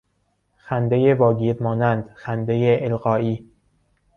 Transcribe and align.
خندهی 0.57 1.13
واگیر 1.13 1.63
مانند، 1.63 2.09
خندهی 2.15 2.83
القایی 2.85 3.51